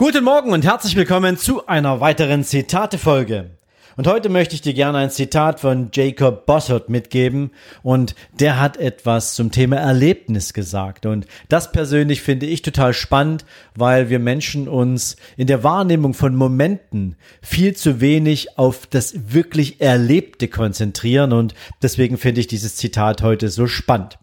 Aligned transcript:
Guten 0.00 0.22
Morgen 0.22 0.52
und 0.52 0.64
herzlich 0.64 0.94
willkommen 0.94 1.36
zu 1.36 1.66
einer 1.66 1.98
weiteren 1.98 2.44
Zitate-Folge. 2.44 3.50
Und 3.96 4.06
heute 4.06 4.28
möchte 4.28 4.54
ich 4.54 4.60
dir 4.60 4.72
gerne 4.72 4.98
ein 4.98 5.10
Zitat 5.10 5.58
von 5.58 5.90
Jacob 5.92 6.46
Bossert 6.46 6.88
mitgeben 6.88 7.50
und 7.82 8.14
der 8.38 8.60
hat 8.60 8.76
etwas 8.76 9.34
zum 9.34 9.50
Thema 9.50 9.74
Erlebnis 9.74 10.52
gesagt 10.52 11.04
und 11.04 11.26
das 11.48 11.72
persönlich 11.72 12.22
finde 12.22 12.46
ich 12.46 12.62
total 12.62 12.94
spannend, 12.94 13.44
weil 13.74 14.08
wir 14.08 14.20
Menschen 14.20 14.68
uns 14.68 15.16
in 15.36 15.48
der 15.48 15.64
Wahrnehmung 15.64 16.14
von 16.14 16.36
Momenten 16.36 17.16
viel 17.42 17.74
zu 17.74 18.00
wenig 18.00 18.56
auf 18.56 18.86
das 18.86 19.32
wirklich 19.32 19.80
Erlebte 19.80 20.46
konzentrieren 20.46 21.32
und 21.32 21.54
deswegen 21.82 22.18
finde 22.18 22.40
ich 22.40 22.46
dieses 22.46 22.76
Zitat 22.76 23.24
heute 23.24 23.48
so 23.48 23.66
spannend. 23.66 24.20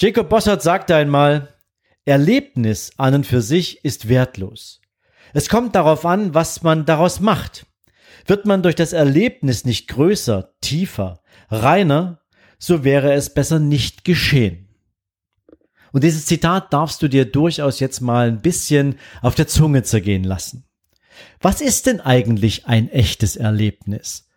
Jacob 0.00 0.30
Bossert 0.30 0.62
sagte 0.62 0.96
einmal, 0.96 1.48
Erlebnis 2.06 2.92
an 2.96 3.12
und 3.12 3.26
für 3.26 3.42
sich 3.42 3.84
ist 3.84 4.08
wertlos. 4.08 4.81
Es 5.32 5.48
kommt 5.48 5.74
darauf 5.74 6.04
an, 6.04 6.34
was 6.34 6.62
man 6.62 6.84
daraus 6.84 7.20
macht. 7.20 7.66
Wird 8.26 8.46
man 8.46 8.62
durch 8.62 8.74
das 8.74 8.92
Erlebnis 8.92 9.64
nicht 9.64 9.88
größer, 9.88 10.54
tiefer, 10.60 11.22
reiner, 11.50 12.20
so 12.58 12.84
wäre 12.84 13.12
es 13.12 13.34
besser 13.34 13.58
nicht 13.58 14.04
geschehen. 14.04 14.68
Und 15.92 16.04
dieses 16.04 16.26
Zitat 16.26 16.72
darfst 16.72 17.02
du 17.02 17.08
dir 17.08 17.24
durchaus 17.24 17.80
jetzt 17.80 18.00
mal 18.00 18.28
ein 18.28 18.40
bisschen 18.40 18.98
auf 19.20 19.34
der 19.34 19.48
Zunge 19.48 19.82
zergehen 19.82 20.24
lassen. 20.24 20.64
Was 21.40 21.60
ist 21.60 21.86
denn 21.86 22.00
eigentlich 22.00 22.66
ein 22.66 22.88
echtes 22.88 23.36
Erlebnis? 23.36 24.28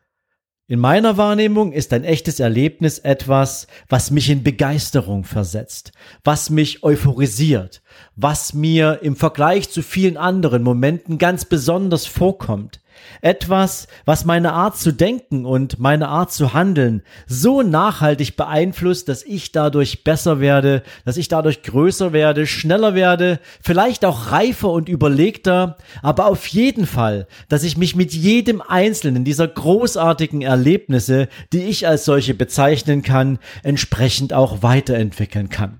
In 0.67 0.79
meiner 0.79 1.15
Wahrnehmung 1.15 1.73
ist 1.73 1.93
ein 1.93 2.03
echtes 2.03 2.39
Erlebnis 2.39 2.97
etwas, 2.97 3.67
was 3.87 4.09
mich 4.09 4.31
in 4.31 4.41
Begeisterung 4.41 5.23
versetzt, 5.23 5.91
was 6.23 6.49
mich 6.49 6.81
euphorisiert, 6.81 7.83
was 8.15 8.55
mir 8.55 9.01
im 9.03 9.15
Vergleich 9.15 9.69
zu 9.69 9.83
vielen 9.83 10.17
anderen 10.17 10.63
Momenten 10.63 11.19
ganz 11.19 11.45
besonders 11.45 12.07
vorkommt, 12.07 12.81
etwas, 13.21 13.87
was 14.05 14.25
meine 14.25 14.53
Art 14.53 14.77
zu 14.77 14.91
denken 14.91 15.45
und 15.45 15.79
meine 15.79 16.07
Art 16.07 16.31
zu 16.31 16.53
handeln 16.53 17.01
so 17.27 17.61
nachhaltig 17.61 18.35
beeinflusst, 18.35 19.09
dass 19.09 19.23
ich 19.23 19.51
dadurch 19.51 20.03
besser 20.03 20.39
werde, 20.39 20.83
dass 21.05 21.17
ich 21.17 21.27
dadurch 21.27 21.63
größer 21.63 22.13
werde, 22.13 22.47
schneller 22.47 22.95
werde, 22.95 23.39
vielleicht 23.61 24.05
auch 24.05 24.31
reifer 24.31 24.71
und 24.71 24.89
überlegter, 24.89 25.77
aber 26.01 26.27
auf 26.27 26.47
jeden 26.47 26.85
Fall, 26.85 27.27
dass 27.49 27.63
ich 27.63 27.77
mich 27.77 27.95
mit 27.95 28.13
jedem 28.13 28.61
einzelnen 28.61 29.23
dieser 29.23 29.47
großartigen 29.47 30.41
Erlebnisse, 30.41 31.27
die 31.53 31.63
ich 31.63 31.87
als 31.87 32.05
solche 32.05 32.33
bezeichnen 32.33 33.01
kann, 33.01 33.39
entsprechend 33.63 34.33
auch 34.33 34.63
weiterentwickeln 34.63 35.49
kann. 35.49 35.79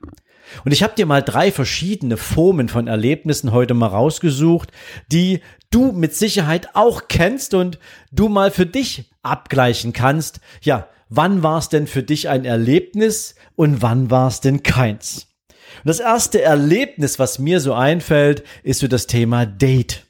Und 0.63 0.71
ich 0.71 0.83
habe 0.83 0.95
dir 0.95 1.05
mal 1.05 1.21
drei 1.21 1.51
verschiedene 1.51 2.17
Formen 2.17 2.69
von 2.69 2.87
Erlebnissen 2.87 3.51
heute 3.51 3.73
mal 3.73 3.87
rausgesucht, 3.87 4.71
die 5.11 5.41
du 5.71 5.91
mit 5.91 6.15
Sicherheit 6.15 6.69
auch 6.73 7.07
kennst 7.07 7.53
und 7.53 7.79
du 8.11 8.29
mal 8.29 8.51
für 8.51 8.65
dich 8.65 9.11
abgleichen 9.23 9.93
kannst. 9.93 10.39
Ja, 10.61 10.87
wann 11.09 11.43
war 11.43 11.57
es 11.57 11.69
denn 11.69 11.87
für 11.87 12.03
dich 12.03 12.29
ein 12.29 12.45
Erlebnis 12.45 13.35
und 13.55 13.81
wann 13.81 14.09
war 14.11 14.27
es 14.27 14.41
denn 14.41 14.63
keins? 14.63 15.27
Und 15.83 15.89
das 15.89 15.99
erste 15.99 16.41
Erlebnis, 16.41 17.19
was 17.19 17.39
mir 17.39 17.59
so 17.59 17.73
einfällt, 17.73 18.43
ist 18.63 18.79
so 18.79 18.87
das 18.87 19.07
Thema 19.07 19.45
Date. 19.45 20.05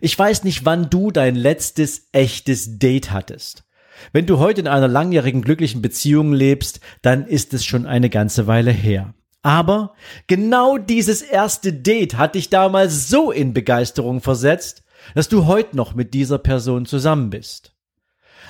Ich 0.00 0.18
weiß 0.18 0.44
nicht, 0.44 0.64
wann 0.64 0.88
du 0.88 1.10
dein 1.10 1.36
letztes 1.36 2.08
echtes 2.12 2.78
Date 2.78 3.10
hattest. 3.10 3.64
Wenn 4.12 4.26
du 4.26 4.38
heute 4.38 4.62
in 4.62 4.68
einer 4.68 4.88
langjährigen 4.88 5.42
glücklichen 5.42 5.82
Beziehung 5.82 6.32
lebst, 6.32 6.80
dann 7.02 7.26
ist 7.26 7.52
es 7.52 7.64
schon 7.64 7.86
eine 7.86 8.08
ganze 8.08 8.46
Weile 8.46 8.70
her. 8.70 9.14
Aber 9.42 9.94
genau 10.26 10.76
dieses 10.76 11.22
erste 11.22 11.72
Date 11.72 12.18
hat 12.18 12.34
dich 12.34 12.50
damals 12.50 13.08
so 13.08 13.30
in 13.30 13.54
Begeisterung 13.54 14.20
versetzt, 14.20 14.82
dass 15.14 15.28
du 15.28 15.46
heute 15.46 15.76
noch 15.76 15.94
mit 15.94 16.12
dieser 16.12 16.38
Person 16.38 16.84
zusammen 16.84 17.30
bist. 17.30 17.74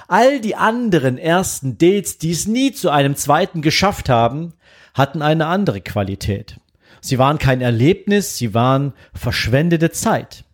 All 0.09 0.41
die 0.41 0.57
anderen 0.57 1.19
ersten 1.19 1.79
Dates, 1.79 2.19
die 2.19 2.33
es 2.33 2.49
nie 2.49 2.73
zu 2.73 2.91
einem 2.91 3.15
zweiten 3.15 3.63
geschafft 3.63 4.09
haben, 4.09 4.55
hatten 4.95 5.23
eine 5.23 5.47
andere 5.47 5.81
Qualität. 5.81 6.59
Sie 7.01 7.19
waren 7.19 7.39
kein 7.39 7.61
Erlebnis, 7.61 8.37
sie 8.37 8.53
waren 8.53 8.93
verschwendete 9.15 9.93
Zeit. 9.93 10.45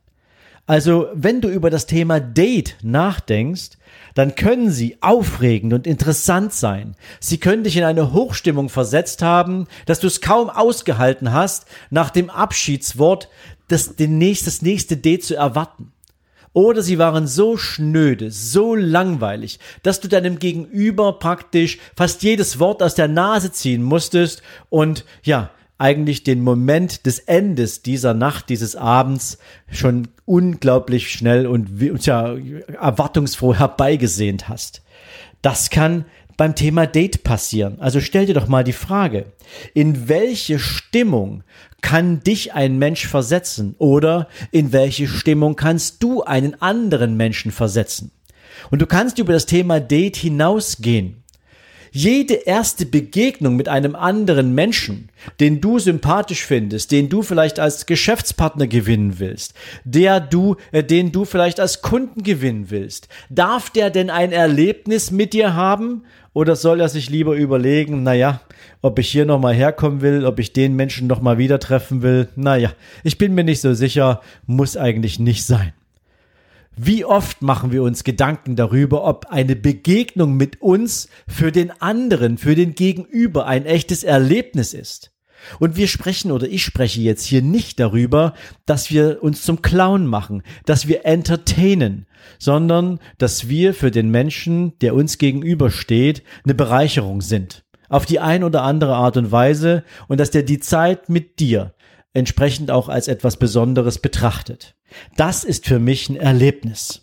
Also, 0.67 1.09
wenn 1.15 1.41
du 1.41 1.49
über 1.49 1.71
das 1.71 1.87
Thema 1.87 2.21
Date 2.21 2.77
nachdenkst, 2.83 3.76
dann 4.16 4.34
können 4.34 4.71
sie 4.71 4.97
aufregend 5.03 5.75
und 5.75 5.87
interessant 5.87 6.54
sein. 6.54 6.97
Sie 7.21 7.38
können 7.38 7.65
dich 7.65 7.77
in 7.77 7.84
eine 7.84 8.15
Hochstimmung 8.15 8.71
versetzt 8.71 9.21
haben, 9.21 9.66
dass 9.84 10.00
du 10.00 10.06
es 10.06 10.22
kaum 10.22 10.49
ausgehalten 10.49 11.34
hast, 11.34 11.66
nach 11.91 12.09
dem 12.09 12.31
Abschiedswort 12.31 13.28
das, 13.69 13.94
den 13.94 14.16
nächst, 14.16 14.47
das 14.47 14.62
nächste 14.62 14.97
Date 14.97 15.22
zu 15.22 15.37
erwarten. 15.37 15.93
Oder 16.54 16.81
sie 16.81 16.97
waren 16.97 17.27
so 17.27 17.59
schnöde, 17.59 18.31
so 18.31 18.75
langweilig, 18.75 19.60
dass 19.82 20.00
du 20.00 20.09
deinem 20.09 20.38
Gegenüber 20.38 21.19
praktisch 21.19 21.77
fast 21.94 22.22
jedes 22.22 22.59
Wort 22.59 22.83
aus 22.83 22.94
der 22.94 23.09
Nase 23.09 23.53
ziehen 23.53 23.83
musstest 23.83 24.41
und 24.71 25.04
ja, 25.22 25.50
eigentlich 25.79 26.25
den 26.25 26.43
Moment 26.43 27.07
des 27.07 27.19
Endes 27.19 27.83
dieser 27.83 28.15
Nacht, 28.15 28.49
dieses 28.49 28.77
Abends 28.77 29.39
schon 29.71 30.09
unglaublich 30.25 31.11
schnell 31.11 31.47
und 31.47 31.69
ja, 32.05 32.37
erwartungsfroh 32.81 33.55
herbeigesehnt 33.55 34.49
hast. 34.49 34.83
Das 35.43 35.71
kann 35.71 36.07
beim 36.37 36.55
Thema 36.55 36.87
Date 36.87 37.23
passieren. 37.23 37.81
Also 37.81 38.01
stell 38.01 38.27
dir 38.27 38.35
doch 38.35 38.49
mal 38.49 38.65
die 38.65 38.73
Frage, 38.73 39.33
in 39.75 40.09
welche 40.09 40.59
Stimmung 40.59 41.45
kann 41.81 42.21
dich 42.23 42.53
ein 42.53 42.79
Mensch 42.79 43.07
versetzen 43.07 43.75
oder 43.79 44.29
in 44.51 44.73
welche 44.73 45.07
Stimmung 45.07 45.57
kannst 45.57 46.03
du 46.03 46.23
einen 46.23 46.61
anderen 46.61 47.17
Menschen 47.17 47.53
versetzen? 47.53 48.11
Und 48.71 48.81
du 48.83 48.87
kannst 48.87 49.19
über 49.19 49.33
das 49.33 49.47
Thema 49.47 49.81
Date 49.81 50.17
hinausgehen 50.17 51.23
jede 51.93 52.35
erste 52.35 52.87
Begegnung 52.87 53.57
mit 53.57 53.69
einem 53.69 53.95
anderen 53.95 54.55
Menschen, 54.55 55.09
den 55.41 55.61
du 55.61 55.79
sympathisch 55.79 56.45
findest, 56.45 56.93
den 56.93 57.09
du 57.09 57.23
vielleicht 57.23 57.59
als 57.59 57.87
Geschäftspartner 57.87 58.67
gewinnen 58.67 59.19
willst, 59.19 59.55
der 59.85 60.21
du, 60.21 60.57
äh, 60.73 60.83
den 60.83 61.13
du 61.13 61.25
vielleicht 61.25 61.61
als 61.61 61.83
Kunden 61.83 62.23
gewinnen 62.23 62.71
willst, 62.71 63.09
darf 63.31 63.71
der 63.71 63.91
denn 63.91 64.11
ein 64.11 64.33
Erlebnis 64.33 65.11
mit 65.11 65.33
dir 65.33 65.55
haben? 65.55 66.05
Oder 66.33 66.55
soll 66.55 66.81
er 66.81 66.91
sich 66.91 67.09
lieber 67.09 67.35
überlegen, 67.35 68.03
naja, 68.03 68.43
ob 68.83 68.99
ich 68.99 69.09
hier 69.09 69.25
nochmal 69.25 69.55
herkommen 69.55 70.03
will, 70.03 70.27
ob 70.27 70.39
ich 70.39 70.53
den 70.53 70.77
Menschen 70.77 71.07
nochmal 71.07 71.39
wieder 71.39 71.59
treffen 71.59 72.03
will? 72.03 72.29
Naja, 72.37 72.73
ich 73.05 73.17
bin 73.17 73.35
mir 73.35 73.45
nicht 73.45 73.63
so 73.63 73.73
sicher, 73.73 74.21
muss 74.47 74.77
eigentlich 74.77 75.19
nicht 75.19 75.47
sein. 75.47 75.73
Wie 76.79 77.07
oft 77.07 77.41
machen 77.41 77.73
wir 77.73 77.83
uns 77.83 78.05
Gedanken 78.05 78.55
darüber, 78.55 79.05
ob 79.05 79.29
eine 79.31 79.57
Begegnung 79.57 80.37
mit 80.37 80.61
uns 80.61 81.09
für 81.27 81.51
den 81.51 81.71
anderen, 81.81 82.37
für 82.37 82.55
den 82.55 82.75
Gegenüber 82.75 83.47
ein 83.47 83.65
echtes 83.65 84.05
Erlebnis 84.05 84.75
ist? 84.75 85.11
Und 85.59 85.77
wir 85.77 85.89
sprechen 85.89 86.31
oder 86.33 86.47
ich 86.47 86.63
spreche 86.65 87.01
jetzt 87.01 87.25
hier 87.25 87.41
nicht 87.41 87.81
darüber, 87.81 88.35
dass 88.67 88.91
wir 88.91 89.23
uns 89.23 89.43
zum 89.43 89.63
Clown 89.63 90.07
machen, 90.07 90.43
dass 90.67 90.87
wir 90.87 91.07
entertainen, 91.07 92.07
sondern 92.39 93.01
dass 93.17 93.49
wir 93.49 93.72
für 93.72 93.91
den 93.91 94.11
Menschen, 94.11 94.79
der 94.81 94.95
uns 94.95 95.17
gegenübersteht, 95.17 96.22
eine 96.45 96.55
Bereicherung 96.55 97.22
sind. 97.22 97.65
Auf 97.89 98.05
die 98.05 98.21
ein 98.21 98.45
oder 98.45 98.63
andere 98.63 98.97
Art 98.97 99.17
und 99.17 99.33
Weise 99.33 99.83
und 100.09 100.21
dass 100.21 100.31
der 100.31 100.43
die 100.43 100.61
Zeit 100.61 101.09
mit 101.09 101.41
dir 101.41 101.72
entsprechend 102.16 102.71
auch 102.71 102.89
als 102.89 103.09
etwas 103.09 103.36
Besonderes 103.36 103.98
betrachtet. 103.98 104.74
Das 105.16 105.45
ist 105.45 105.66
für 105.66 105.78
mich 105.78 106.09
ein 106.09 106.16
Erlebnis. 106.16 107.03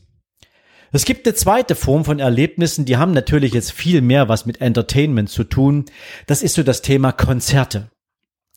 Es 0.91 1.05
gibt 1.05 1.25
eine 1.25 1.35
zweite 1.35 1.75
Form 1.75 2.05
von 2.05 2.19
Erlebnissen, 2.19 2.85
die 2.85 2.97
haben 2.97 3.13
natürlich 3.13 3.53
jetzt 3.53 3.71
viel 3.71 4.01
mehr 4.01 4.27
was 4.27 4.45
mit 4.45 4.61
Entertainment 4.61 5.29
zu 5.29 5.43
tun. 5.43 5.85
Das 6.27 6.43
ist 6.43 6.55
so 6.55 6.63
das 6.63 6.81
Thema 6.81 7.11
Konzerte. 7.11 7.89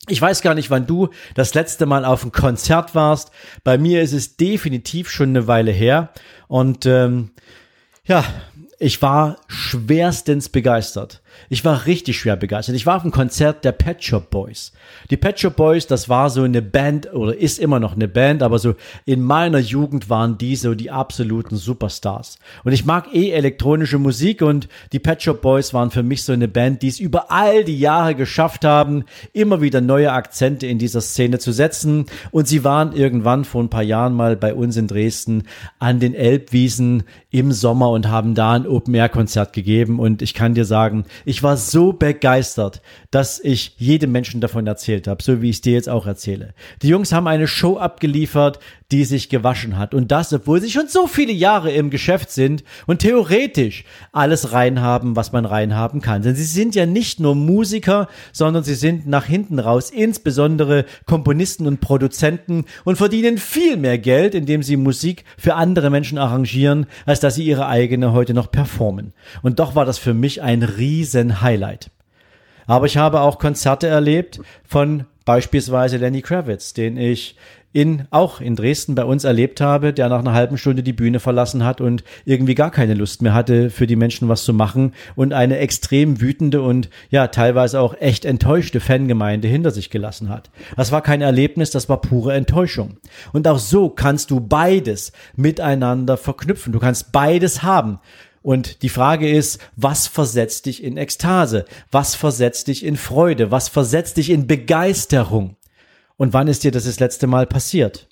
Ich 0.09 0.21
weiß 0.21 0.43
gar 0.43 0.55
nicht, 0.55 0.71
wann 0.71 0.87
du 0.87 1.09
das 1.35 1.55
letzte 1.55 1.87
Mal 1.87 2.05
auf 2.05 2.25
ein 2.25 2.33
Konzert 2.33 2.95
warst. 2.95 3.31
Bei 3.65 3.77
mir 3.79 4.03
ist 4.03 4.13
es 4.13 4.37
definitiv 4.37 5.11
schon 5.11 5.31
eine 5.31 5.47
Weile 5.47 5.73
her. 5.73 6.11
Und 6.47 6.87
ähm, 6.87 7.33
ja, 8.05 8.25
ich 8.79 9.03
war 9.03 9.39
schwerstens 9.49 10.49
begeistert 10.49 11.23
Ich 11.49 11.65
war 11.65 11.87
richtig 11.87 12.19
schwer 12.19 12.37
begeistert. 12.37 12.77
Ich 12.77 12.87
war 12.87 12.97
auf 12.97 13.03
einem 13.03 13.13
Konzert 13.13 13.65
der 13.65 13.73
Pet 13.73 14.03
Shop 14.03 14.31
Boys. 14.31 14.73
Die 15.11 15.17
Pet 15.17 15.39
Shop 15.39 15.57
Boys, 15.57 15.87
das 15.87 16.09
war 16.09 16.31
so 16.31 16.43
eine 16.43 16.63
Band 16.63 17.13
oder 17.13 17.37
ist 17.37 17.59
immer 17.59 17.81
noch 17.81 17.95
eine 17.95 18.09
Band, 18.09 18.43
aber 18.43 18.59
so 18.59 18.75
in 19.05 19.23
meiner 19.23 19.59
Jugend 19.59 20.11
waren 20.11 20.39
die 20.39 20.57
so 20.57 20.75
die 20.75 20.91
absoluten 20.91 21.57
Superstars. 21.57 22.39
Und 22.65 22.73
ich 22.73 22.85
mag 22.85 23.15
eh 23.15 23.31
elektronische 23.31 23.99
Musik 23.99 24.43
und 24.43 24.69
die 24.93 24.99
Pet 24.99 25.23
Shop 25.23 25.41
Boys 25.41 25.73
waren 25.75 25.91
für 25.91 26.03
mich 26.03 26.25
so 26.25 26.33
eine 26.33 26.49
Band, 26.49 26.83
die 26.83 26.89
es 26.89 26.99
über 27.01 27.31
all 27.31 27.65
die 27.65 27.79
Jahre 27.79 28.15
geschafft 28.15 28.65
haben, 28.65 29.05
immer 29.33 29.61
wieder 29.61 29.81
neue 29.81 30.13
Akzente 30.13 30.67
in 30.67 30.79
dieser 30.79 31.01
Szene 31.01 31.39
zu 31.39 31.53
setzen. 31.53 32.07
Und 32.31 32.49
sie 32.49 32.65
waren 32.65 32.93
irgendwann 32.93 33.45
vor 33.45 33.63
ein 33.63 33.71
paar 33.71 33.83
Jahren 33.83 34.15
mal 34.15 34.37
bei 34.37 34.55
uns 34.55 34.77
in 34.77 34.87
Dresden 34.87 35.45
an 35.79 36.01
den 36.01 36.15
Elbwiesen 36.15 37.05
im 37.31 37.53
Sommer 37.53 37.91
und 37.91 38.09
haben 38.09 38.35
da 38.35 38.53
ein 38.53 38.67
Open-Air-Konzert 38.67 39.53
gegeben. 39.53 39.99
Und 39.99 40.23
ich 40.23 40.35
kann 40.35 40.55
dir 40.55 40.65
sagen, 40.65 41.05
ich 41.27 41.43
war 41.43 41.57
so 41.57 41.93
begeistert, 41.93 42.81
dass 43.11 43.41
ich 43.41 43.75
jedem 43.79 44.13
Menschen 44.13 44.41
davon 44.41 44.65
erzählt 44.67 45.09
habe, 45.09 45.23
so 45.25 45.43
wie 45.43 45.51
ich 45.51 45.57
es 45.57 45.61
dir 45.61 45.73
jetzt 45.73 45.89
auch 45.89 46.07
erzähle. 46.07 46.55
Die 46.83 46.89
Jungs 46.89 47.13
haben 47.13 47.27
eine 47.27 47.49
Show 47.49 47.79
abgeliefert, 47.79 48.61
die 48.93 49.05
sich 49.05 49.29
gewaschen 49.29 49.77
hat. 49.77 49.95
Und 49.95 50.13
das, 50.13 50.33
obwohl 50.33 50.61
sie 50.61 50.71
schon 50.71 50.87
so 50.87 51.07
viele 51.07 51.33
Jahre 51.33 51.73
im 51.73 51.91
Geschäft 51.91 52.31
sind 52.31 52.63
und 52.87 53.01
theoretisch 53.01 53.85
alles 54.13 54.53
reinhaben, 54.53 55.17
was 55.17 55.33
man 55.33 55.45
reinhaben 55.45 56.01
kann. 56.01 56.23
Denn 56.23 56.37
sie 56.37 56.45
sind 56.45 56.75
ja 56.75 56.87
nicht 56.87 57.19
nur 57.19 57.35
Musiker, 57.35 58.09
sondern 58.33 58.63
sie 58.63 58.77
sind 58.77 59.07
nach 59.07 59.25
hinten 59.25 59.59
raus 59.59 59.91
insbesondere 59.91 60.85
Komponisten 61.05 61.67
und 61.67 61.81
Produzenten 61.81 62.65
und 62.85 62.97
verdienen 62.97 63.39
viel 63.39 63.77
mehr 63.77 63.99
Geld, 63.99 64.35
indem 64.35 64.63
sie 64.63 64.77
Musik 64.77 65.25
für 65.37 65.55
andere 65.55 65.91
Menschen 65.91 66.19
arrangieren, 66.19 66.87
als 67.07 67.19
dass 67.19 67.35
sie 67.35 67.45
ihre 67.45 67.67
eigene 67.67 68.13
heute 68.13 68.35
noch 68.35 68.53
performen. 68.53 69.13
Und 69.43 69.59
doch 69.59 69.75
war 69.75 69.85
das 69.85 69.99
für 69.99 70.15
mich 70.15 70.43
ein 70.43 70.63
riesen 70.63 71.41
Highlight. 71.41 71.91
Aber 72.69 72.87
ich 72.87 72.97
habe 72.97 73.21
auch 73.21 73.39
Konzerte 73.39 73.87
erlebt 73.87 74.41
von 74.65 75.07
beispielsweise 75.25 75.99
Lenny 75.99 76.23
Kravitz, 76.23 76.73
den 76.73 76.97
ich 76.97 77.37
in, 77.77 78.05
auch 78.11 78.41
in 78.41 78.57
Dresden 78.57 78.95
bei 78.95 79.05
uns 79.05 79.25
erlebt 79.25 79.61
habe, 79.61 79.93
der 79.93 80.09
nach 80.09 80.21
einer 80.21 80.33
halben 80.33 80.57
Stunde 80.57 80.83
die 80.83 80.95
Bühne 80.95 81.21
verlassen 81.21 81.63
hat 81.63 81.83
und 81.83 82.05
irgendwie 82.25 82.55
gar 82.55 82.71
keine 82.71 82.95
Lust 82.95 83.21
mehr 83.21 83.35
hatte, 83.35 83.69
für 83.69 83.87
die 83.87 83.97
Menschen 83.97 84.31
was 84.31 84.45
zu 84.45 84.55
machen 84.55 84.95
und 85.15 85.35
eine 85.35 85.59
extrem 85.59 86.19
wütende 86.23 86.63
und 86.63 86.89
ja, 87.11 87.27
teilweise 87.27 87.79
auch 87.81 87.95
echt 88.01 88.25
enttäuschte 88.25 88.81
Fangemeinde 88.81 89.47
hinter 89.47 89.73
sich 89.73 89.91
gelassen 89.91 90.31
hat. 90.31 90.49
Das 90.75 90.91
war 90.91 91.03
kein 91.03 91.21
Erlebnis, 91.21 91.71
das 91.71 91.91
war 91.91 92.01
pure 92.01 92.33
Enttäuschung. 92.33 92.97
Und 93.35 93.47
auch 93.47 93.59
so 93.59 93.91
kannst 93.91 94.31
du 94.31 94.41
beides 94.41 95.13
miteinander 95.37 96.17
verknüpfen. 96.17 96.73
Du 96.73 96.79
kannst 96.79 97.13
beides 97.13 97.63
haben. 97.63 97.99
Und 98.41 98.83
die 98.83 98.89
Frage 98.89 99.29
ist, 99.29 99.61
was 99.77 100.07
versetzt 100.07 100.65
dich 100.65 100.83
in 100.83 100.97
Ekstase? 100.97 101.67
Was 101.91 102.15
versetzt 102.15 102.69
dich 102.69 102.87
in 102.87 102.97
Freude? 102.97 103.51
Was 103.51 103.69
versetzt 103.69 104.17
dich 104.17 104.31
in 104.31 104.47
Begeisterung? 104.47 105.57
Und 106.17 106.33
wann 106.33 106.49
ist 106.49 106.65
dir 106.65 106.71
das 106.71 106.85
das 106.85 107.01
letzte 107.01 107.27
Mal 107.27 107.47
passiert? 107.47 108.09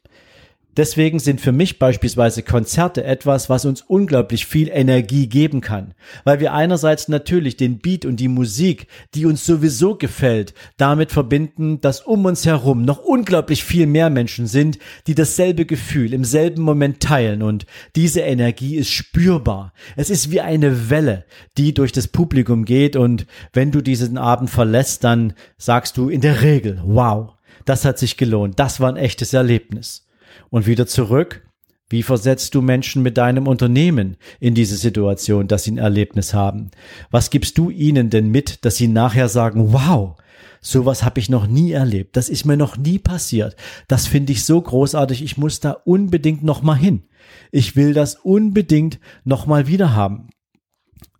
Deswegen 0.76 1.20
sind 1.20 1.40
für 1.40 1.52
mich 1.52 1.78
beispielsweise 1.78 2.42
Konzerte 2.42 3.04
etwas, 3.04 3.48
was 3.48 3.64
uns 3.64 3.82
unglaublich 3.82 4.46
viel 4.46 4.68
Energie 4.68 5.28
geben 5.28 5.60
kann, 5.60 5.94
weil 6.24 6.40
wir 6.40 6.52
einerseits 6.52 7.06
natürlich 7.06 7.56
den 7.56 7.78
Beat 7.78 8.04
und 8.04 8.18
die 8.18 8.28
Musik, 8.28 8.88
die 9.14 9.24
uns 9.24 9.46
sowieso 9.46 9.94
gefällt, 9.94 10.52
damit 10.76 11.12
verbinden, 11.12 11.80
dass 11.80 12.00
um 12.00 12.24
uns 12.24 12.44
herum 12.44 12.82
noch 12.82 12.98
unglaublich 12.98 13.62
viel 13.62 13.86
mehr 13.86 14.10
Menschen 14.10 14.48
sind, 14.48 14.78
die 15.06 15.14
dasselbe 15.14 15.64
Gefühl 15.64 16.12
im 16.12 16.24
selben 16.24 16.62
Moment 16.62 16.98
teilen 16.98 17.42
und 17.42 17.66
diese 17.94 18.22
Energie 18.22 18.74
ist 18.74 18.90
spürbar. 18.90 19.72
Es 19.94 20.10
ist 20.10 20.32
wie 20.32 20.40
eine 20.40 20.90
Welle, 20.90 21.24
die 21.56 21.72
durch 21.72 21.92
das 21.92 22.08
Publikum 22.08 22.64
geht 22.64 22.96
und 22.96 23.26
wenn 23.52 23.70
du 23.70 23.80
diesen 23.80 24.18
Abend 24.18 24.50
verlässt, 24.50 25.04
dann 25.04 25.34
sagst 25.56 25.96
du 25.96 26.08
in 26.08 26.20
der 26.20 26.42
Regel, 26.42 26.82
wow, 26.84 27.33
das 27.64 27.84
hat 27.84 27.98
sich 27.98 28.16
gelohnt. 28.16 28.58
Das 28.58 28.80
war 28.80 28.88
ein 28.88 28.96
echtes 28.96 29.32
Erlebnis. 29.32 30.06
Und 30.50 30.66
wieder 30.66 30.86
zurück. 30.86 31.46
Wie 31.90 32.02
versetzt 32.02 32.54
du 32.54 32.62
Menschen 32.62 33.02
mit 33.02 33.18
deinem 33.18 33.46
Unternehmen 33.46 34.16
in 34.40 34.54
diese 34.54 34.76
Situation, 34.76 35.48
dass 35.48 35.64
sie 35.64 35.72
ein 35.72 35.78
Erlebnis 35.78 36.32
haben? 36.32 36.70
Was 37.10 37.30
gibst 37.30 37.58
du 37.58 37.70
ihnen 37.70 38.10
denn 38.10 38.30
mit, 38.30 38.64
dass 38.64 38.76
sie 38.76 38.88
nachher 38.88 39.28
sagen, 39.28 39.72
wow, 39.72 40.16
sowas 40.60 41.04
habe 41.04 41.20
ich 41.20 41.28
noch 41.28 41.46
nie 41.46 41.72
erlebt, 41.72 42.16
das 42.16 42.28
ist 42.28 42.46
mir 42.46 42.56
noch 42.56 42.76
nie 42.76 42.98
passiert. 42.98 43.54
Das 43.86 44.06
finde 44.06 44.32
ich 44.32 44.44
so 44.44 44.60
großartig, 44.60 45.22
ich 45.22 45.36
muss 45.36 45.60
da 45.60 45.72
unbedingt 45.72 46.42
noch 46.42 46.62
mal 46.62 46.74
hin. 46.74 47.04
Ich 47.52 47.76
will 47.76 47.92
das 47.92 48.16
unbedingt 48.16 48.98
noch 49.24 49.46
mal 49.46 49.66
wieder 49.66 49.94
haben. 49.94 50.30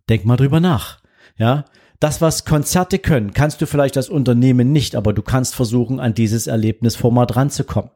Denk 0.09 0.25
mal 0.25 0.35
drüber 0.35 0.59
nach. 0.59 0.99
Ja, 1.37 1.65
das, 1.99 2.21
was 2.21 2.45
Konzerte 2.45 2.99
können, 2.99 3.33
kannst 3.33 3.61
du 3.61 3.67
vielleicht 3.67 3.97
als 3.97 4.09
Unternehmen 4.09 4.71
nicht, 4.71 4.95
aber 4.95 5.13
du 5.13 5.21
kannst 5.21 5.55
versuchen, 5.55 5.99
an 5.99 6.13
dieses 6.13 6.47
Erlebnisformat 6.47 7.35
ranzukommen. 7.35 7.91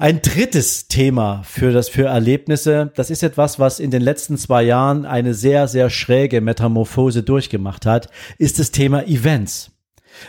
Ein 0.00 0.22
drittes 0.22 0.86
Thema 0.86 1.42
für 1.42 1.72
das, 1.72 1.88
für 1.88 2.06
Erlebnisse, 2.06 2.92
das 2.94 3.10
ist 3.10 3.24
etwas, 3.24 3.58
was 3.58 3.80
in 3.80 3.90
den 3.90 4.02
letzten 4.02 4.38
zwei 4.38 4.62
Jahren 4.62 5.04
eine 5.04 5.34
sehr, 5.34 5.66
sehr 5.66 5.90
schräge 5.90 6.40
Metamorphose 6.40 7.24
durchgemacht 7.24 7.84
hat, 7.84 8.08
ist 8.38 8.60
das 8.60 8.70
Thema 8.70 9.08
Events. 9.08 9.72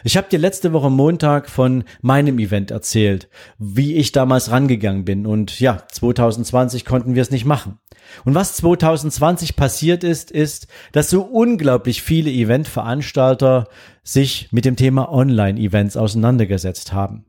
Ich 0.04 0.18
habe 0.18 0.30
dir 0.30 0.40
letzte 0.40 0.74
Woche 0.74 0.90
Montag 0.90 1.50
von 1.50 1.84
meinem 2.02 2.40
Event 2.40 2.72
erzählt, 2.72 3.30
wie 3.58 3.96
ich 3.96 4.12
damals 4.12 4.52
rangegangen 4.52 5.06
bin. 5.06 5.26
Und 5.26 5.60
ja, 5.60 5.84
2020 5.92 6.86
konnten 6.86 7.16
wir 7.16 7.22
es 7.22 7.32
nicht 7.32 7.46
machen. 7.46 7.80
Und 8.26 8.36
was 8.36 8.56
2020 8.56 9.56
passiert 9.56 10.04
ist, 10.04 10.32
ist, 10.32 10.68
dass 10.92 11.10
so 11.10 11.22
unglaublich 11.22 12.02
viele 12.02 12.32
Eventveranstalter 12.32 13.68
sich 14.04 14.50
mit 14.52 14.66
dem 14.66 14.76
Thema 14.76 15.12
Online-Events 15.12 15.98
auseinandergesetzt 15.98 16.94
haben. 16.94 17.26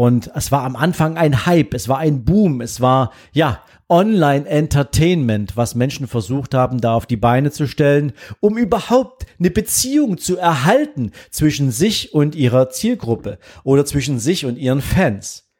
Und 0.00 0.30
es 0.34 0.50
war 0.50 0.62
am 0.62 0.76
Anfang 0.76 1.18
ein 1.18 1.44
Hype, 1.44 1.74
es 1.74 1.86
war 1.86 1.98
ein 1.98 2.24
Boom, 2.24 2.62
es 2.62 2.80
war, 2.80 3.12
ja, 3.32 3.62
Online-Entertainment, 3.90 5.58
was 5.58 5.74
Menschen 5.74 6.06
versucht 6.06 6.54
haben, 6.54 6.80
da 6.80 6.94
auf 6.94 7.04
die 7.04 7.18
Beine 7.18 7.50
zu 7.50 7.66
stellen, 7.66 8.14
um 8.40 8.56
überhaupt 8.56 9.26
eine 9.38 9.50
Beziehung 9.50 10.16
zu 10.16 10.38
erhalten 10.38 11.10
zwischen 11.30 11.70
sich 11.70 12.14
und 12.14 12.34
ihrer 12.34 12.70
Zielgruppe 12.70 13.38
oder 13.62 13.84
zwischen 13.84 14.18
sich 14.18 14.46
und 14.46 14.56
ihren 14.56 14.80
Fans. 14.80 15.50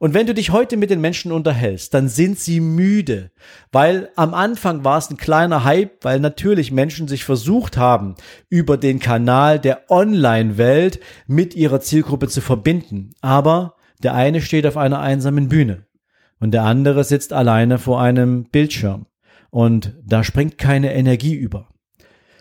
Und 0.00 0.12
wenn 0.12 0.26
du 0.26 0.34
dich 0.34 0.50
heute 0.50 0.76
mit 0.76 0.90
den 0.90 1.00
Menschen 1.00 1.30
unterhältst, 1.30 1.94
dann 1.94 2.08
sind 2.08 2.36
sie 2.36 2.58
müde, 2.58 3.30
weil 3.70 4.10
am 4.16 4.34
Anfang 4.34 4.82
war 4.82 4.98
es 4.98 5.08
ein 5.08 5.16
kleiner 5.16 5.62
Hype, 5.62 6.04
weil 6.04 6.18
natürlich 6.18 6.72
Menschen 6.72 7.06
sich 7.06 7.24
versucht 7.24 7.76
haben, 7.76 8.16
über 8.48 8.76
den 8.76 8.98
Kanal 8.98 9.60
der 9.60 9.88
Online-Welt 9.88 10.98
mit 11.28 11.54
ihrer 11.54 11.80
Zielgruppe 11.80 12.26
zu 12.26 12.40
verbinden. 12.40 13.12
Aber 13.20 13.73
der 14.02 14.14
eine 14.14 14.40
steht 14.40 14.66
auf 14.66 14.76
einer 14.76 15.00
einsamen 15.00 15.48
Bühne 15.48 15.86
und 16.40 16.52
der 16.52 16.64
andere 16.64 17.04
sitzt 17.04 17.32
alleine 17.32 17.78
vor 17.78 18.00
einem 18.00 18.44
Bildschirm 18.44 19.06
und 19.50 19.94
da 20.04 20.24
springt 20.24 20.58
keine 20.58 20.94
Energie 20.94 21.34
über. 21.34 21.68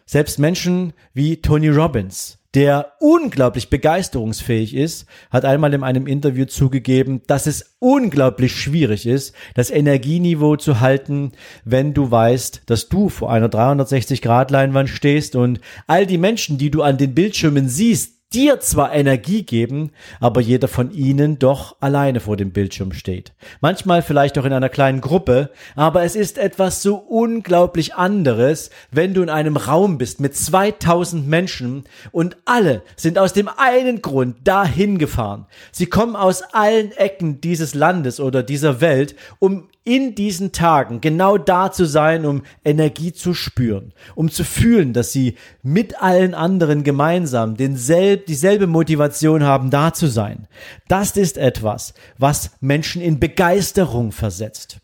Selbst 0.05 0.39
Menschen 0.39 0.93
wie 1.13 1.41
Tony 1.41 1.69
Robbins, 1.69 2.39
der 2.53 2.93
unglaublich 3.00 3.69
begeisterungsfähig 3.69 4.75
ist, 4.75 5.07
hat 5.31 5.45
einmal 5.45 5.74
in 5.74 5.83
einem 5.83 6.05
Interview 6.07 6.45
zugegeben, 6.45 7.22
dass 7.25 7.48
es 7.48 7.75
unglaublich 7.79 8.55
schwierig 8.55 9.07
ist, 9.07 9.33
das 9.55 9.72
Energieniveau 9.72 10.57
zu 10.57 10.79
halten, 10.79 11.31
wenn 11.65 11.93
du 11.93 12.12
weißt, 12.12 12.63
dass 12.65 12.89
du 12.89 13.10
vor 13.10 13.31
einer 13.31 13.48
360-Grad-Leinwand 13.48 14.89
stehst 14.89 15.36
und 15.36 15.62
all 15.88 16.05
die 16.05 16.17
Menschen, 16.17 16.57
die 16.57 16.69
du 16.69 16.83
an 16.83 16.98
den 16.98 17.15
Bildschirmen 17.15 17.69
siehst, 17.69 18.22
dir 18.33 18.59
zwar 18.59 18.93
Energie 18.93 19.43
geben, 19.43 19.91
aber 20.19 20.41
jeder 20.41 20.67
von 20.67 20.91
ihnen 20.91 21.39
doch 21.39 21.75
alleine 21.79 22.19
vor 22.19 22.37
dem 22.37 22.51
Bildschirm 22.51 22.93
steht. 22.93 23.33
Manchmal 23.61 24.01
vielleicht 24.01 24.37
auch 24.37 24.45
in 24.45 24.53
einer 24.53 24.69
kleinen 24.69 25.01
Gruppe, 25.01 25.51
aber 25.75 26.03
es 26.03 26.15
ist 26.15 26.37
etwas 26.37 26.81
so 26.81 26.95
unglaublich 26.95 27.95
anderes, 27.95 28.69
wenn 28.91 29.13
du 29.13 29.21
in 29.21 29.29
einem 29.29 29.57
Raum 29.57 29.97
bist 29.97 30.19
mit 30.19 30.35
2000 30.35 31.27
Menschen 31.27 31.83
und 32.11 32.37
alle 32.45 32.81
sind 32.95 33.17
aus 33.17 33.33
dem 33.33 33.49
einen 33.57 34.01
Grund 34.01 34.47
dahin 34.47 34.97
gefahren. 34.97 35.45
Sie 35.71 35.85
kommen 35.85 36.15
aus 36.15 36.41
allen 36.41 36.91
Ecken 36.93 37.41
dieses 37.41 37.75
Landes 37.75 38.19
oder 38.19 38.43
dieser 38.43 38.81
Welt, 38.81 39.15
um 39.39 39.69
in 39.85 40.15
diesen 40.15 40.51
Tagen 40.51 41.01
genau 41.01 41.37
da 41.37 41.71
zu 41.71 41.85
sein, 41.85 42.25
um 42.25 42.43
Energie 42.63 43.11
zu 43.11 43.33
spüren, 43.33 43.93
um 44.15 44.29
zu 44.29 44.43
fühlen, 44.43 44.93
dass 44.93 45.11
sie 45.11 45.35
mit 45.61 46.01
allen 46.01 46.33
anderen 46.33 46.83
gemeinsam 46.83 47.57
denselb, 47.57 48.25
dieselbe 48.25 48.67
Motivation 48.67 49.43
haben, 49.43 49.69
da 49.69 49.93
zu 49.93 50.07
sein. 50.07 50.47
Das 50.87 51.17
ist 51.17 51.37
etwas, 51.37 51.93
was 52.17 52.51
Menschen 52.61 53.01
in 53.01 53.19
Begeisterung 53.19 54.11
versetzt. 54.11 54.77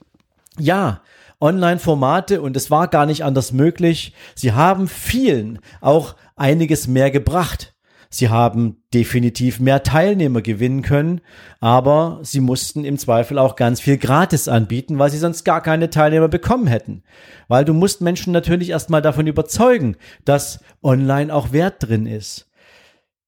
Ja, 0.57 1.01
Online-Formate 1.41 2.41
und 2.41 2.57
es 2.57 2.69
war 2.69 2.89
gar 2.89 3.05
nicht 3.05 3.23
anders 3.23 3.53
möglich. 3.53 4.13
Sie 4.35 4.51
haben 4.51 4.89
vielen 4.89 5.59
auch 5.79 6.15
einiges 6.35 6.87
mehr 6.87 7.11
gebracht. 7.11 7.73
Sie 8.11 8.29
haben 8.29 8.77
definitiv 8.91 9.59
mehr 9.59 9.83
Teilnehmer 9.83 10.41
gewinnen 10.41 10.81
können, 10.81 11.21
aber 11.59 12.19
sie 12.23 12.39
mussten 12.39 12.83
im 12.83 12.97
Zweifel 12.97 13.37
auch 13.37 13.55
ganz 13.55 13.81
viel 13.81 13.97
gratis 13.97 14.47
anbieten, 14.47 14.97
weil 14.97 15.11
sie 15.11 15.19
sonst 15.19 15.43
gar 15.43 15.61
keine 15.61 15.91
Teilnehmer 15.91 16.27
bekommen 16.27 16.65
hätten. 16.65 17.03
Weil 17.47 17.65
du 17.65 17.73
musst 17.73 18.01
Menschen 18.01 18.33
natürlich 18.33 18.71
erstmal 18.71 19.03
davon 19.03 19.27
überzeugen, 19.27 19.95
dass 20.25 20.59
online 20.81 21.33
auch 21.33 21.51
Wert 21.51 21.87
drin 21.87 22.07
ist. 22.07 22.49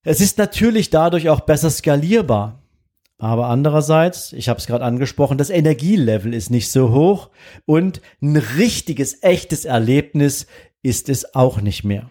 Es 0.04 0.20
ist 0.20 0.36
natürlich 0.38 0.90
dadurch 0.90 1.28
auch 1.28 1.40
besser 1.40 1.70
skalierbar. 1.70 2.58
Aber 3.18 3.46
andererseits, 3.46 4.32
ich 4.32 4.48
habe 4.48 4.58
es 4.58 4.66
gerade 4.66 4.84
angesprochen, 4.84 5.38
das 5.38 5.48
Energielevel 5.48 6.34
ist 6.34 6.50
nicht 6.50 6.72
so 6.72 6.90
hoch 6.90 7.30
und 7.66 8.00
ein 8.20 8.36
richtiges, 8.36 9.22
echtes 9.22 9.64
Erlebnis 9.64 10.48
ist 10.82 11.08
es 11.08 11.36
auch 11.36 11.60
nicht 11.60 11.84
mehr. 11.84 12.10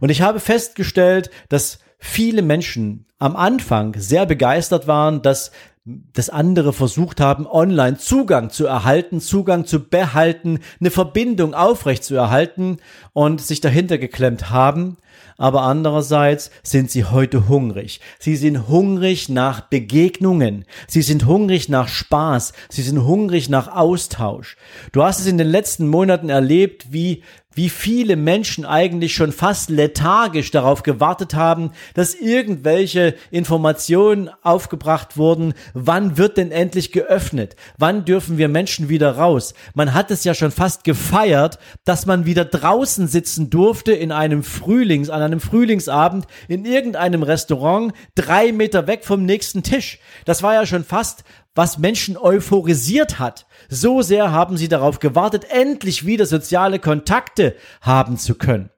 Und 0.00 0.10
ich 0.10 0.22
habe 0.22 0.40
festgestellt, 0.40 1.30
dass 1.48 1.78
viele 1.98 2.42
Menschen 2.42 3.06
am 3.18 3.36
Anfang 3.36 3.94
sehr 3.98 4.26
begeistert 4.26 4.86
waren, 4.86 5.22
dass 5.22 5.50
das 5.86 6.30
andere 6.30 6.72
versucht 6.72 7.20
haben, 7.20 7.46
online 7.46 7.96
Zugang 7.96 8.50
zu 8.50 8.66
erhalten, 8.66 9.20
Zugang 9.20 9.66
zu 9.66 9.88
behalten, 9.88 10.58
eine 10.80 10.90
Verbindung 10.90 11.54
aufrecht 11.54 12.02
zu 12.02 12.16
erhalten 12.16 12.78
und 13.12 13.40
sich 13.40 13.60
dahinter 13.60 13.96
geklemmt 13.96 14.50
haben. 14.50 14.96
Aber 15.38 15.62
andererseits 15.62 16.50
sind 16.62 16.90
sie 16.90 17.04
heute 17.04 17.48
hungrig. 17.48 18.00
Sie 18.18 18.36
sind 18.36 18.68
hungrig 18.68 19.28
nach 19.28 19.60
Begegnungen. 19.60 20.64
Sie 20.88 21.02
sind 21.02 21.26
hungrig 21.26 21.68
nach 21.68 21.88
Spaß. 21.88 22.52
Sie 22.68 22.82
sind 22.82 23.04
hungrig 23.04 23.48
nach 23.48 23.68
Austausch. 23.68 24.56
Du 24.92 25.04
hast 25.04 25.20
es 25.20 25.26
in 25.26 25.38
den 25.38 25.48
letzten 25.48 25.86
Monaten 25.88 26.30
erlebt, 26.30 26.86
wie 26.90 27.22
wie 27.56 27.70
viele 27.70 28.16
Menschen 28.16 28.66
eigentlich 28.66 29.14
schon 29.14 29.32
fast 29.32 29.70
lethargisch 29.70 30.50
darauf 30.50 30.82
gewartet 30.82 31.34
haben, 31.34 31.72
dass 31.94 32.14
irgendwelche 32.14 33.14
Informationen 33.30 34.30
aufgebracht 34.42 35.16
wurden, 35.16 35.54
wann 35.72 36.18
wird 36.18 36.36
denn 36.36 36.52
endlich 36.52 36.92
geöffnet? 36.92 37.56
Wann 37.78 38.04
dürfen 38.04 38.36
wir 38.36 38.48
Menschen 38.48 38.90
wieder 38.90 39.16
raus? 39.16 39.54
Man 39.74 39.94
hat 39.94 40.10
es 40.10 40.22
ja 40.24 40.34
schon 40.34 40.50
fast 40.50 40.84
gefeiert, 40.84 41.58
dass 41.84 42.04
man 42.04 42.26
wieder 42.26 42.44
draußen 42.44 43.08
sitzen 43.08 43.48
durfte 43.48 43.92
in 43.92 44.12
einem 44.12 44.42
Frühlings, 44.42 45.08
an 45.08 45.22
einem 45.22 45.40
Frühlingsabend 45.40 46.26
in 46.48 46.66
irgendeinem 46.66 47.22
Restaurant, 47.22 47.94
drei 48.14 48.52
Meter 48.52 48.86
weg 48.86 49.04
vom 49.04 49.24
nächsten 49.24 49.62
Tisch. 49.62 49.98
Das 50.26 50.42
war 50.42 50.52
ja 50.52 50.66
schon 50.66 50.84
fast 50.84 51.24
was 51.56 51.78
Menschen 51.78 52.16
euphorisiert 52.16 53.18
hat. 53.18 53.46
So 53.68 54.02
sehr 54.02 54.30
haben 54.30 54.56
sie 54.56 54.68
darauf 54.68 55.00
gewartet, 55.00 55.46
endlich 55.50 56.06
wieder 56.06 56.26
soziale 56.26 56.78
Kontakte 56.78 57.56
haben 57.80 58.18
zu 58.18 58.36
können. 58.36 58.70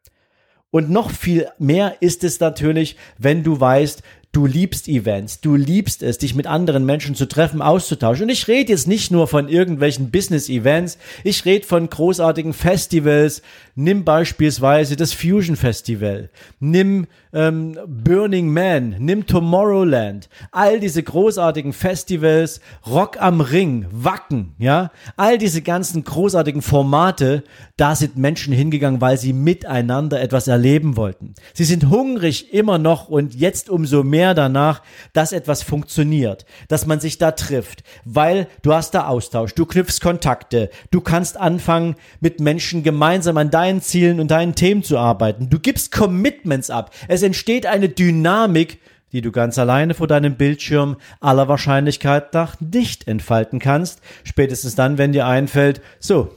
Und 0.70 0.90
noch 0.90 1.10
viel 1.10 1.48
mehr 1.58 1.96
ist 2.00 2.24
es 2.24 2.40
natürlich, 2.40 2.96
wenn 3.16 3.42
du 3.42 3.58
weißt, 3.58 4.02
Du 4.30 4.44
liebst 4.44 4.88
Events, 4.88 5.40
du 5.40 5.54
liebst 5.54 6.02
es, 6.02 6.18
dich 6.18 6.34
mit 6.34 6.46
anderen 6.46 6.84
Menschen 6.84 7.14
zu 7.14 7.26
treffen, 7.26 7.62
auszutauschen. 7.62 8.24
Und 8.24 8.28
ich 8.28 8.46
rede 8.46 8.72
jetzt 8.72 8.86
nicht 8.86 9.10
nur 9.10 9.26
von 9.26 9.48
irgendwelchen 9.48 10.10
Business-Events, 10.10 10.98
ich 11.24 11.46
rede 11.46 11.66
von 11.66 11.88
großartigen 11.88 12.52
Festivals. 12.52 13.40
Nimm 13.74 14.04
beispielsweise 14.04 14.96
das 14.96 15.14
Fusion 15.14 15.56
Festival, 15.56 16.28
nimm 16.60 17.06
ähm, 17.32 17.78
Burning 17.86 18.52
Man, 18.52 18.96
nimm 18.98 19.26
Tomorrowland, 19.26 20.28
all 20.50 20.80
diese 20.80 21.02
großartigen 21.02 21.72
Festivals, 21.72 22.60
Rock 22.86 23.20
am 23.20 23.40
Ring, 23.40 23.86
Wacken, 23.92 24.54
ja, 24.58 24.90
all 25.16 25.38
diese 25.38 25.62
ganzen 25.62 26.04
großartigen 26.04 26.60
Formate, 26.60 27.44
da 27.76 27.94
sind 27.94 28.16
Menschen 28.16 28.52
hingegangen, 28.52 29.00
weil 29.00 29.16
sie 29.16 29.32
miteinander 29.32 30.20
etwas 30.20 30.48
erleben 30.48 30.96
wollten. 30.96 31.34
Sie 31.54 31.64
sind 31.64 31.88
hungrig 31.88 32.52
immer 32.52 32.78
noch 32.78 33.08
und 33.08 33.34
jetzt 33.34 33.70
umso 33.70 34.02
mehr 34.02 34.17
mehr 34.18 34.34
danach, 34.34 34.82
dass 35.12 35.30
etwas 35.30 35.62
funktioniert, 35.62 36.44
dass 36.66 36.86
man 36.86 36.98
sich 36.98 37.18
da 37.18 37.30
trifft, 37.30 37.84
weil 38.04 38.48
du 38.62 38.74
hast 38.74 38.90
da 38.90 39.06
Austausch, 39.06 39.54
du 39.54 39.64
knüpfst 39.64 40.00
Kontakte, 40.00 40.70
du 40.90 41.00
kannst 41.00 41.36
anfangen, 41.36 41.94
mit 42.18 42.40
Menschen 42.40 42.82
gemeinsam 42.82 43.36
an 43.36 43.52
deinen 43.52 43.80
Zielen 43.80 44.18
und 44.18 44.32
deinen 44.32 44.56
Themen 44.56 44.82
zu 44.82 44.98
arbeiten. 44.98 45.50
Du 45.50 45.60
gibst 45.60 45.92
Commitments 45.92 46.68
ab. 46.68 46.92
Es 47.06 47.22
entsteht 47.22 47.64
eine 47.64 47.88
Dynamik, 47.88 48.80
die 49.12 49.20
du 49.20 49.30
ganz 49.30 49.56
alleine 49.56 49.94
vor 49.94 50.08
deinem 50.08 50.34
Bildschirm 50.34 50.96
aller 51.20 51.46
Wahrscheinlichkeit 51.46 52.34
nach 52.34 52.60
nicht 52.60 53.06
entfalten 53.06 53.60
kannst, 53.60 54.00
spätestens 54.24 54.74
dann, 54.74 54.98
wenn 54.98 55.12
dir 55.12 55.26
einfällt, 55.26 55.80
so, 56.00 56.34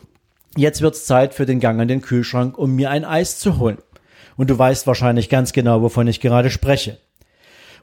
jetzt 0.55 0.83
wird's 0.83 1.05
Zeit 1.05 1.33
für 1.33 1.47
den 1.47 1.59
Gang 1.59 1.81
an 1.81 1.88
den 1.88 2.01
Kühlschrank, 2.01 2.59
um 2.59 2.75
mir 2.75 2.91
ein 2.91 3.05
Eis 3.05 3.39
zu 3.39 3.57
holen. 3.57 3.79
Und 4.38 4.51
du 4.51 4.57
weißt 4.57 4.85
wahrscheinlich 4.85 5.29
ganz 5.29 5.51
genau, 5.51 5.81
wovon 5.81 6.07
ich 6.07 6.19
gerade 6.19 6.51
spreche. 6.51 7.00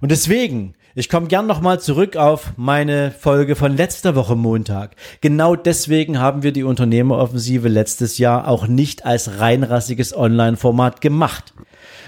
Und 0.00 0.11
deswegen, 0.11 0.75
ich 0.95 1.09
komme 1.09 1.26
gern 1.26 1.47
nochmal 1.47 1.81
zurück 1.81 2.17
auf 2.17 2.52
meine 2.57 3.11
Folge 3.11 3.57
von 3.57 3.76
letzter 3.76 4.14
Woche 4.14 4.37
Montag. 4.37 4.95
Genau 5.21 5.57
deswegen 5.57 6.21
haben 6.21 6.43
wir 6.43 6.52
die 6.52 6.62
Unternehmeroffensive 6.62 7.69
letztes 7.69 8.19
Jahr 8.19 8.47
auch 8.47 8.67
nicht 8.67 9.05
als 9.05 9.40
reinrassiges 9.40 10.17
Online-Format 10.17 11.00
gemacht 11.00 11.52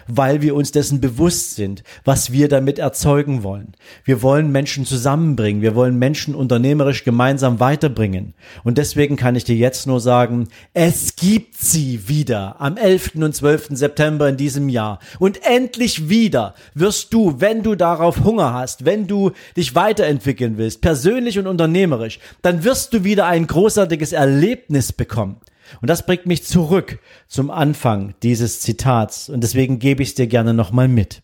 weil 0.06 0.42
wir 0.42 0.54
uns 0.54 0.72
dessen 0.72 1.00
bewusst 1.00 1.54
sind, 1.56 1.82
was 2.04 2.32
wir 2.32 2.48
damit 2.48 2.78
erzeugen 2.78 3.42
wollen. 3.42 3.74
Wir 4.04 4.22
wollen 4.22 4.52
Menschen 4.52 4.84
zusammenbringen, 4.84 5.62
wir 5.62 5.74
wollen 5.74 5.98
Menschen 5.98 6.34
unternehmerisch 6.34 7.04
gemeinsam 7.04 7.60
weiterbringen. 7.60 8.34
Und 8.64 8.78
deswegen 8.78 9.16
kann 9.16 9.36
ich 9.36 9.44
dir 9.44 9.56
jetzt 9.56 9.86
nur 9.86 10.00
sagen, 10.00 10.48
es 10.74 11.16
gibt 11.16 11.56
sie 11.56 12.08
wieder 12.08 12.60
am 12.60 12.76
11. 12.76 13.16
und 13.16 13.34
12. 13.34 13.68
September 13.72 14.28
in 14.28 14.36
diesem 14.36 14.68
Jahr. 14.68 14.98
Und 15.18 15.44
endlich 15.44 16.08
wieder 16.08 16.54
wirst 16.74 17.12
du, 17.12 17.40
wenn 17.40 17.62
du 17.62 17.74
darauf 17.74 18.24
Hunger 18.24 18.52
hast, 18.52 18.84
wenn 18.84 19.06
du 19.06 19.32
dich 19.56 19.74
weiterentwickeln 19.74 20.58
willst, 20.58 20.80
persönlich 20.80 21.38
und 21.38 21.46
unternehmerisch, 21.46 22.18
dann 22.42 22.64
wirst 22.64 22.92
du 22.94 23.04
wieder 23.04 23.26
ein 23.26 23.46
großartiges 23.46 24.12
Erlebnis 24.12 24.92
bekommen. 24.92 25.40
Und 25.80 25.88
das 25.88 26.06
bringt 26.06 26.26
mich 26.26 26.44
zurück 26.44 26.98
zum 27.28 27.50
Anfang 27.50 28.14
dieses 28.22 28.60
Zitats 28.60 29.28
und 29.28 29.42
deswegen 29.42 29.78
gebe 29.78 30.02
ich 30.02 30.10
es 30.10 30.14
dir 30.14 30.26
gerne 30.26 30.54
nochmal 30.54 30.88
mit. 30.88 31.22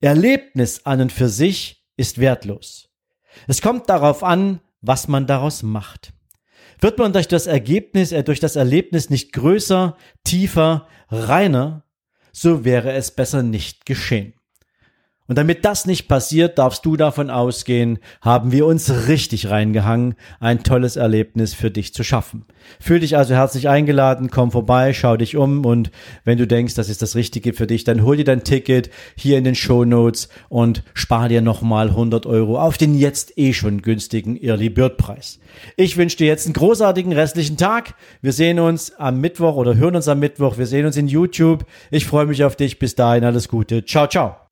Erlebnis 0.00 0.86
an 0.86 1.00
und 1.02 1.12
für 1.12 1.28
sich 1.28 1.84
ist 1.96 2.18
wertlos. 2.18 2.88
Es 3.46 3.60
kommt 3.60 3.88
darauf 3.88 4.22
an, 4.22 4.60
was 4.80 5.08
man 5.08 5.26
daraus 5.26 5.62
macht. 5.62 6.12
Wird 6.80 6.98
man 6.98 7.12
durch 7.12 7.28
das 7.28 7.46
Ergebnis, 7.46 8.12
äh, 8.12 8.24
durch 8.24 8.40
das 8.40 8.56
Erlebnis 8.56 9.10
nicht 9.10 9.32
größer, 9.32 9.96
tiefer, 10.24 10.88
reiner, 11.10 11.84
so 12.32 12.64
wäre 12.64 12.92
es 12.92 13.10
besser 13.10 13.42
nicht 13.42 13.84
geschehen. 13.84 14.34
Und 15.30 15.38
damit 15.38 15.64
das 15.64 15.86
nicht 15.86 16.08
passiert, 16.08 16.58
darfst 16.58 16.84
du 16.84 16.96
davon 16.96 17.30
ausgehen, 17.30 18.00
haben 18.20 18.50
wir 18.50 18.66
uns 18.66 19.06
richtig 19.06 19.48
reingehangen, 19.48 20.16
ein 20.40 20.64
tolles 20.64 20.96
Erlebnis 20.96 21.54
für 21.54 21.70
dich 21.70 21.94
zu 21.94 22.02
schaffen. 22.02 22.46
Fühl 22.80 22.98
dich 22.98 23.16
also 23.16 23.32
herzlich 23.34 23.68
eingeladen, 23.68 24.30
komm 24.32 24.50
vorbei, 24.50 24.92
schau 24.92 25.16
dich 25.16 25.36
um 25.36 25.64
und 25.64 25.92
wenn 26.24 26.36
du 26.36 26.48
denkst, 26.48 26.74
das 26.74 26.88
ist 26.88 27.00
das 27.00 27.14
Richtige 27.14 27.52
für 27.52 27.68
dich, 27.68 27.84
dann 27.84 28.02
hol 28.02 28.16
dir 28.16 28.24
dein 28.24 28.42
Ticket 28.42 28.90
hier 29.14 29.38
in 29.38 29.44
den 29.44 29.54
Show 29.54 29.84
Notes 29.84 30.30
und 30.48 30.82
spar 30.94 31.28
dir 31.28 31.42
nochmal 31.42 31.90
100 31.90 32.26
Euro 32.26 32.60
auf 32.60 32.76
den 32.76 32.98
jetzt 32.98 33.38
eh 33.38 33.52
schon 33.52 33.82
günstigen 33.82 34.36
Early 34.36 34.68
Bird 34.68 34.96
Preis. 34.96 35.38
Ich 35.76 35.96
wünsche 35.96 36.16
dir 36.16 36.26
jetzt 36.26 36.46
einen 36.46 36.54
großartigen 36.54 37.12
restlichen 37.12 37.56
Tag. 37.56 37.94
Wir 38.20 38.32
sehen 38.32 38.58
uns 38.58 38.96
am 38.96 39.20
Mittwoch 39.20 39.54
oder 39.54 39.76
hören 39.76 39.94
uns 39.94 40.08
am 40.08 40.18
Mittwoch. 40.18 40.58
Wir 40.58 40.66
sehen 40.66 40.86
uns 40.86 40.96
in 40.96 41.06
YouTube. 41.06 41.66
Ich 41.92 42.04
freue 42.04 42.26
mich 42.26 42.42
auf 42.42 42.56
dich. 42.56 42.80
Bis 42.80 42.96
dahin 42.96 43.22
alles 43.22 43.46
Gute. 43.46 43.84
Ciao, 43.84 44.08
ciao. 44.08 44.49